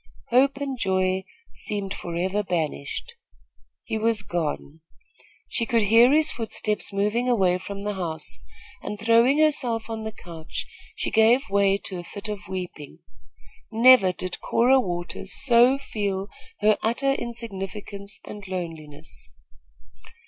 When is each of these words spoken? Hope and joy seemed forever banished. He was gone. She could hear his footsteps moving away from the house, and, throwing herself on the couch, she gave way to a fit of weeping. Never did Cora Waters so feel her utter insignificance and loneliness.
Hope 0.29 0.57
and 0.57 0.79
joy 0.79 1.25
seemed 1.53 1.93
forever 1.93 2.41
banished. 2.41 3.13
He 3.83 3.99
was 3.99 4.23
gone. 4.23 4.81
She 5.47 5.67
could 5.67 5.83
hear 5.83 6.11
his 6.11 6.31
footsteps 6.31 6.91
moving 6.91 7.29
away 7.29 7.59
from 7.59 7.83
the 7.83 7.93
house, 7.93 8.39
and, 8.81 8.99
throwing 8.99 9.37
herself 9.37 9.91
on 9.91 10.03
the 10.03 10.11
couch, 10.11 10.65
she 10.95 11.11
gave 11.11 11.51
way 11.51 11.77
to 11.77 11.99
a 11.99 12.03
fit 12.03 12.29
of 12.29 12.47
weeping. 12.47 12.97
Never 13.71 14.11
did 14.11 14.41
Cora 14.41 14.79
Waters 14.79 15.33
so 15.39 15.77
feel 15.77 16.29
her 16.61 16.79
utter 16.81 17.11
insignificance 17.13 18.19
and 18.25 18.43
loneliness. 18.47 19.31